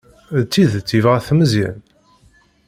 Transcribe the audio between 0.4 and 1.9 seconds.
D tidet yebɣa-t Meẓyan?